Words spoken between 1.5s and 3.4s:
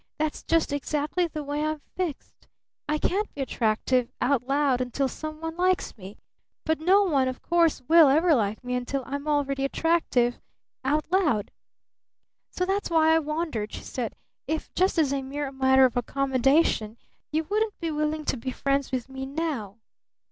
I'm fixed. I can't